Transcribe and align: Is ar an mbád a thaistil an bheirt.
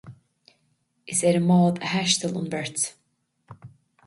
Is 1.11 1.19
ar 1.27 1.35
an 1.39 1.45
mbád 1.49 1.75
a 1.85 1.87
thaistil 1.91 2.39
an 2.39 2.51
bheirt. 2.53 2.81